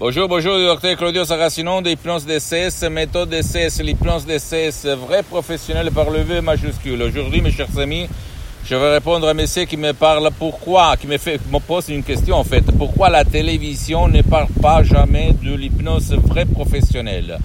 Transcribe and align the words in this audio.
Bonjour, 0.00 0.28
bonjour, 0.28 0.56
docteur 0.56 0.96
Claudio 0.96 1.24
Saracino 1.24 1.80
de 1.80 1.88
l'hypnose 1.88 2.24
DCS, 2.24 2.88
méthode 2.88 3.30
DCS, 3.30 3.82
l'hypnose 3.82 4.24
DCS, 4.26 4.86
vrai 4.94 5.24
professionnel 5.24 5.90
par 5.90 6.08
le 6.10 6.20
V 6.20 6.40
majuscule. 6.40 7.02
Aujourd'hui, 7.02 7.40
mes 7.40 7.50
chers 7.50 7.76
amis, 7.80 8.08
je 8.64 8.76
vais 8.76 8.92
répondre 8.92 9.26
à 9.26 9.32
un 9.32 9.34
monsieur 9.34 9.64
qui 9.64 9.76
me 9.76 9.92
parle 9.92 10.30
pourquoi, 10.38 10.96
qui 10.96 11.08
me, 11.08 11.18
fait, 11.18 11.40
me 11.50 11.58
pose 11.58 11.88
une 11.88 12.04
question 12.04 12.36
en 12.36 12.44
fait. 12.44 12.62
Pourquoi 12.78 13.08
la 13.08 13.24
télévision 13.24 14.06
ne 14.06 14.22
parle 14.22 14.46
pas 14.62 14.84
jamais 14.84 15.34
de 15.42 15.52
l'hypnose 15.52 16.12
vrai 16.12 16.44
professionnelle 16.44 17.36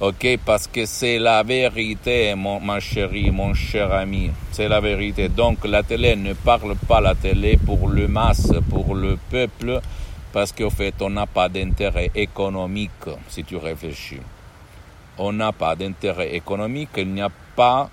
Ok, 0.00 0.26
parce 0.46 0.66
que 0.66 0.86
c'est 0.86 1.18
la 1.18 1.42
vérité, 1.42 2.34
mon, 2.34 2.58
ma 2.58 2.80
chérie, 2.80 3.30
mon 3.30 3.52
cher 3.52 3.92
ami. 3.92 4.30
C'est 4.50 4.66
la 4.66 4.80
vérité. 4.80 5.28
Donc 5.28 5.66
la 5.66 5.82
télé 5.82 6.16
ne 6.16 6.32
parle 6.32 6.74
pas 6.88 7.02
la 7.02 7.14
télé 7.14 7.58
pour 7.58 7.86
le 7.86 8.08
masse, 8.08 8.50
pour 8.70 8.94
le 8.94 9.18
peuple, 9.30 9.78
parce 10.32 10.52
qu'au 10.52 10.70
fait, 10.70 10.94
on 11.02 11.10
n'a 11.10 11.26
pas 11.26 11.50
d'intérêt 11.50 12.10
économique, 12.14 13.10
si 13.28 13.44
tu 13.44 13.56
réfléchis. 13.56 14.22
On 15.18 15.34
n'a 15.34 15.52
pas 15.52 15.76
d'intérêt 15.76 16.34
économique, 16.34 16.88
il 16.96 17.08
n'y 17.08 17.20
a 17.20 17.28
pas 17.54 17.90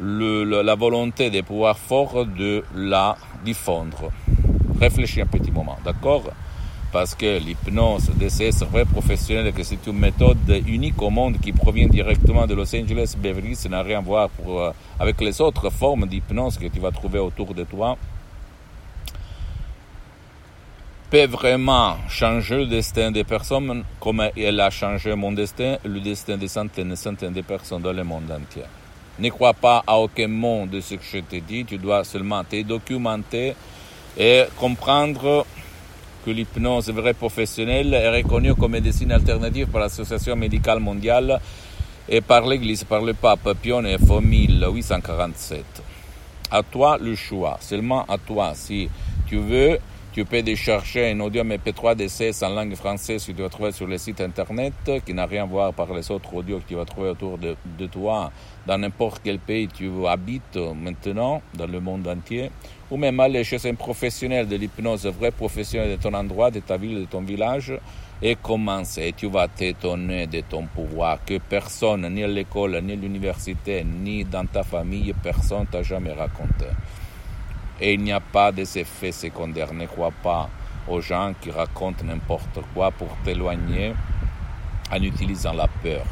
la 0.00 0.74
volonté 0.74 1.30
des 1.30 1.42
pouvoirs 1.42 1.78
forts 1.78 2.26
de 2.26 2.64
la 2.74 3.16
diffondre. 3.44 4.10
Réfléchis 4.80 5.20
un 5.20 5.26
petit 5.26 5.50
moment, 5.50 5.78
d'accord? 5.84 6.24
Parce 6.92 7.14
que 7.14 7.38
l'hypnose 7.38 8.10
DCS 8.14 8.64
vrai 8.70 8.84
professionnel, 8.84 9.52
que 9.52 9.62
c'est 9.62 9.84
une 9.86 9.98
méthode 9.98 10.62
unique 10.66 11.00
au 11.02 11.10
monde 11.10 11.38
qui 11.40 11.52
provient 11.52 11.88
directement 11.88 12.46
de 12.46 12.54
Los 12.54 12.74
Angeles, 12.74 13.16
Beverly, 13.18 13.56
ça 13.56 13.68
n'a 13.68 13.82
rien 13.82 13.98
à 13.98 14.02
voir 14.02 14.28
pour, 14.28 14.60
euh, 14.60 14.70
avec 15.00 15.20
les 15.20 15.40
autres 15.40 15.70
formes 15.70 16.06
d'hypnose 16.06 16.56
que 16.56 16.66
tu 16.68 16.78
vas 16.78 16.92
trouver 16.92 17.18
autour 17.18 17.52
de 17.52 17.64
toi 17.64 17.96
peut 21.14 21.26
vraiment 21.26 21.96
changer 22.08 22.56
le 22.58 22.66
destin 22.66 23.12
des 23.12 23.22
personnes 23.22 23.84
comme 24.00 24.22
elle 24.36 24.58
a 24.58 24.70
changé 24.70 25.14
mon 25.14 25.30
destin, 25.30 25.76
le 25.84 26.00
destin 26.00 26.36
des 26.36 26.48
centaines 26.48 26.90
et 26.90 26.96
centaines 26.96 27.32
de 27.32 27.42
personnes 27.42 27.82
dans 27.82 27.92
le 27.92 28.02
monde 28.02 28.30
entier. 28.32 28.64
Ne 29.18 29.28
crois 29.28 29.54
pas 29.54 29.84
à 29.86 29.96
aucun 29.96 30.26
mot 30.26 30.66
de 30.66 30.80
ce 30.80 30.96
que 30.96 31.04
je 31.04 31.18
te 31.18 31.36
dis, 31.36 31.64
tu 31.64 31.78
dois 31.78 32.02
seulement 32.02 32.42
te 32.42 32.60
documenter 32.62 33.54
et 34.18 34.42
comprendre 34.56 35.46
que 36.24 36.30
l'hypnose 36.30 36.90
vraie 36.90 37.14
professionnelle 37.14 37.94
est 37.94 38.10
reconnue 38.10 38.54
comme 38.56 38.72
médecine 38.72 39.12
alternative 39.12 39.68
par 39.68 39.82
l'Association 39.82 40.34
médicale 40.34 40.80
mondiale 40.80 41.40
et 42.08 42.20
par 42.20 42.44
l'Église, 42.46 42.82
par 42.82 43.02
le 43.02 43.14
pape 43.14 43.56
Pio 43.62 43.80
IX 43.80 43.98
1847. 44.20 45.64
À 46.50 46.62
toi 46.64 46.98
le 47.00 47.14
choix, 47.14 47.58
seulement 47.60 48.04
à 48.08 48.18
toi. 48.18 48.52
Si 48.54 48.88
tu 49.28 49.36
veux, 49.36 49.78
tu 50.14 50.24
peux 50.24 50.42
décharger 50.42 51.10
un 51.10 51.18
audio 51.18 51.42
MP3 51.42 51.96
DCS 51.96 52.44
en 52.44 52.50
langue 52.50 52.76
française 52.76 53.26
que 53.26 53.32
tu 53.32 53.42
vas 53.42 53.48
trouver 53.48 53.72
sur 53.72 53.88
le 53.88 53.98
site 53.98 54.20
internet, 54.20 54.72
qui 55.04 55.12
n'a 55.12 55.26
rien 55.26 55.42
à 55.42 55.46
voir 55.46 55.74
par 55.74 55.92
les 55.92 56.08
autres 56.08 56.32
audios 56.32 56.60
que 56.60 56.68
tu 56.68 56.76
vas 56.76 56.84
trouver 56.84 57.08
autour 57.08 57.36
de, 57.36 57.56
de 57.76 57.86
toi 57.86 58.30
dans 58.64 58.78
n'importe 58.78 59.22
quel 59.24 59.40
pays 59.40 59.66
tu 59.66 59.90
habites 60.06 60.56
maintenant, 60.56 61.42
dans 61.54 61.66
le 61.66 61.80
monde 61.80 62.06
entier, 62.06 62.52
ou 62.92 62.96
même 62.96 63.18
aller 63.18 63.42
chez 63.42 63.68
un 63.68 63.74
professionnel 63.74 64.46
de 64.46 64.54
l'hypnose, 64.54 65.04
vrai 65.06 65.32
professionnel 65.32 65.96
de 65.96 66.00
ton 66.00 66.14
endroit, 66.14 66.52
de 66.52 66.60
ta 66.60 66.76
ville, 66.76 67.00
de 67.00 67.06
ton 67.06 67.22
village, 67.22 67.76
et 68.22 68.36
commencer. 68.36 69.12
Tu 69.16 69.28
vas 69.28 69.48
t'étonner 69.48 70.28
de 70.28 70.42
ton 70.42 70.66
pouvoir 70.66 71.24
que 71.24 71.38
personne, 71.38 72.08
ni 72.14 72.22
à 72.22 72.28
l'école, 72.28 72.80
ni 72.84 72.92
à 72.92 72.96
l'université, 72.96 73.84
ni 73.84 74.24
dans 74.24 74.46
ta 74.46 74.62
famille, 74.62 75.12
personne 75.20 75.66
t'a 75.66 75.82
jamais 75.82 76.12
raconté. 76.12 76.66
Et 77.80 77.94
il 77.94 78.02
n'y 78.02 78.12
a 78.12 78.20
pas 78.20 78.52
des 78.52 78.78
effets 78.78 79.12
secondaires. 79.12 79.72
Ne 79.72 79.86
crois 79.86 80.12
pas 80.22 80.48
aux 80.88 81.00
gens 81.00 81.32
qui 81.40 81.50
racontent 81.50 82.04
n'importe 82.04 82.60
quoi 82.72 82.90
pour 82.90 83.08
t'éloigner 83.24 83.94
en 84.92 85.02
utilisant 85.02 85.52
la 85.52 85.66
peur. 85.66 86.04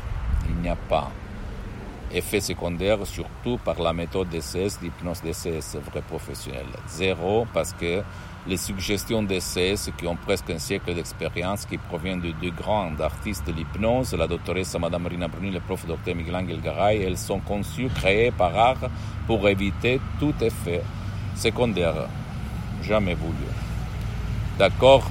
Il 0.48 0.56
n'y 0.56 0.68
a 0.68 0.76
pas 0.76 1.10
effet 2.14 2.40
secondaire, 2.40 3.06
surtout 3.06 3.58
par 3.64 3.80
la 3.80 3.92
méthode 3.92 4.28
DCS, 4.28 4.80
l'hypnose 4.82 5.22
DCS 5.22 5.78
vrai 5.90 6.02
professionnel. 6.02 6.66
Zéro, 6.88 7.46
parce 7.52 7.72
que 7.72 8.02
les 8.46 8.56
suggestions 8.56 9.22
DCS 9.22 9.92
qui 9.96 10.06
ont 10.06 10.16
presque 10.16 10.50
un 10.50 10.58
siècle 10.58 10.94
d'expérience, 10.94 11.64
qui 11.64 11.78
proviennent 11.78 12.20
de 12.20 12.32
deux 12.32 12.50
grands 12.50 12.92
artistes 13.00 13.46
de 13.46 13.52
l'hypnose, 13.52 14.14
la 14.14 14.26
doctoresse 14.26 14.76
Madame 14.78 15.02
Marina 15.02 15.28
Bruni 15.28 15.50
le 15.50 15.60
prof 15.60 15.86
Dr 15.86 16.14
Miguel 16.14 16.36
Angel 16.36 16.60
Garay, 16.60 17.02
elles 17.02 17.18
sont 17.18 17.40
conçues, 17.40 17.88
créées 17.94 18.32
par 18.32 18.56
art 18.56 18.90
pour 19.26 19.48
éviter 19.48 20.00
tout 20.18 20.34
effet 20.40 20.82
secondaire. 21.34 21.94
Jamais 22.82 23.14
voulu. 23.14 23.46
D'accord 24.58 25.04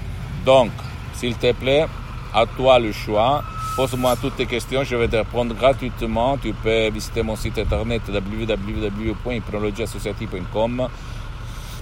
Donc, 0.45 0.69
s'il 1.13 1.35
te 1.35 1.51
plaît, 1.53 1.87
à 2.33 2.45
toi 2.45 2.79
le 2.79 2.91
choix. 2.91 3.43
Pose-moi 3.75 4.15
toutes 4.21 4.35
tes 4.35 4.45
questions, 4.45 4.83
je 4.83 4.95
vais 4.95 5.07
te 5.07 5.15
répondre 5.15 5.55
gratuitement. 5.55 6.37
Tu 6.37 6.53
peux 6.53 6.89
visiter 6.89 7.23
mon 7.23 7.35
site 7.35 7.57
internet 7.57 8.03
www.hypnologieassociative.com 8.07 10.87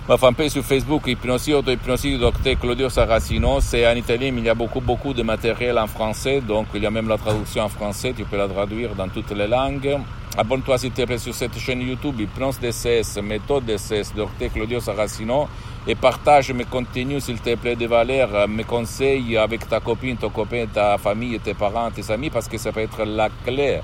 ma 0.10 0.18
fanpage 0.18 0.54
sur 0.54 0.64
Facebook, 0.64 1.06
Hypnosie, 1.06 1.54
Auto-Hypnosie 1.54 2.14
du 2.14 2.18
docteur 2.18 2.58
Claudio 2.58 2.90
Saracino. 2.90 3.62
C'est 3.62 3.88
en 3.88 3.94
italien, 3.96 4.32
mais 4.32 4.42
il 4.42 4.46
y 4.46 4.50
a 4.50 4.56
beaucoup, 4.56 4.82
beaucoup 4.82 5.14
de 5.14 5.22
matériel 5.22 5.78
en 5.78 5.86
français. 5.86 6.42
Donc, 6.42 6.66
il 6.74 6.82
y 6.82 6.88
a 6.88 6.90
même 6.90 7.08
la 7.08 7.20
traduction 7.20 7.66
en 7.66 7.70
français. 7.70 8.16
Tu 8.18 8.26
peux 8.26 8.36
la 8.36 8.48
traduire 8.48 8.96
dans 8.96 9.08
toutes 9.08 9.30
les 9.30 9.48
langues. 9.48 10.00
Abonne-toi 10.36 10.80
s'il 10.80 10.94
te 10.94 11.04
plaît 11.04 11.20
sur 11.20 11.36
cette 11.36 11.60
chaîne 11.60 11.82
YouTube, 11.82 12.20
Hypnose 12.20 12.60
DCS, 12.60 13.22
méthode 13.22 13.66
DCS, 13.66 14.16
docteur 14.16 14.52
Claudio 14.52 14.80
Saracino. 14.80 15.48
Et 15.86 15.94
partage 15.94 16.52
mes 16.54 16.66
contenus, 16.66 17.26
s'il 17.26 17.40
te 17.40 17.54
plaît, 17.54 17.76
de 17.76 17.86
valeur, 17.86 18.48
mes 18.48 18.64
conseils 18.64 19.38
avec 19.38 19.70
ta 19.70 19.80
copine, 19.80 20.18
ton 20.18 20.32
copain, 20.32 20.66
ta 20.74 20.98
famille, 20.98 21.40
tes 21.40 21.54
parents, 21.54 21.92
tes 21.92 22.10
amis, 22.12 22.32
parce 22.32 22.48
que 22.48 22.58
ça 22.58 22.72
peut 22.72 22.80
être 22.80 23.04
la 23.04 23.30
clé, 23.46 23.82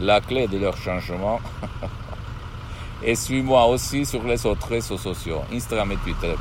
la 0.00 0.20
clé 0.20 0.48
de 0.48 0.58
leur 0.58 0.76
changement. 0.76 1.38
Et 3.06 3.14
suis-moi 3.14 3.64
aussi 3.66 4.04
sur 4.04 4.24
les 4.24 4.44
autres 4.44 4.66
réseaux 4.66 4.98
sociaux, 4.98 5.42
Instagram 5.52 5.92
et 5.92 5.96
Twitter. 5.98 6.34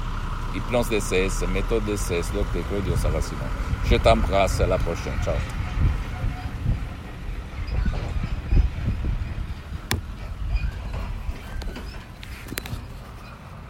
Hypnose 0.56 0.90
DCS, 0.90 1.46
méthode 1.54 1.86
DCS, 1.86 2.32
Dr. 2.34 2.68
Claudio 2.68 2.96
Saracino. 2.96 3.42
Je 3.86 3.98
t'embrasse, 3.98 4.62
à 4.62 4.66
la 4.66 4.80
prochaine. 4.80 5.14
Ciao. 5.24 5.36